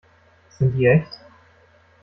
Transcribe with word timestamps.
Sind 0.57 0.75
die 0.77 0.87
echt? 0.87 1.19